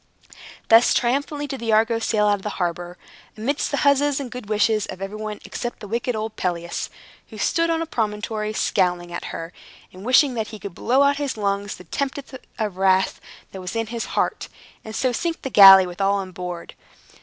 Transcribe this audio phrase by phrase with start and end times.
[0.69, 2.97] Thus triumphantly did the Argo sail out of the harbor,
[3.37, 6.89] amidst the huzzas and good wishes of everybody except the wicked old Pelias,
[7.29, 9.53] who stood on a promontory, scowling at her,
[9.93, 13.61] and wishing that he could blow out of his lungs the tempest of wrath that
[13.61, 14.47] was in his heart,
[14.83, 16.73] and so sink the galley with all on board.